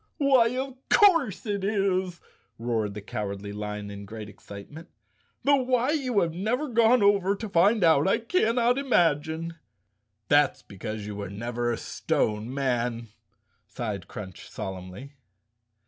[0.17, 2.19] "Why, of course it is,"
[2.57, 4.89] roared the Cowardly Lion in great excitement,
[5.43, 9.57] "though why you have never gone over to find out I cannot imagine!"
[10.27, 13.09] "That's because you were never a stone man,"
[13.67, 15.13] sighed Crunch solemnly.